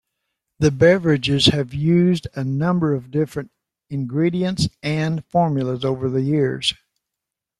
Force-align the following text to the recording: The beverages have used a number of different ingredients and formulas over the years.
The 0.57 0.71
beverages 0.71 1.45
have 1.53 1.75
used 1.75 2.27
a 2.33 2.43
number 2.43 2.95
of 2.95 3.11
different 3.11 3.51
ingredients 3.87 4.67
and 4.81 5.23
formulas 5.27 5.85
over 5.85 6.09
the 6.09 6.23
years. 6.23 6.73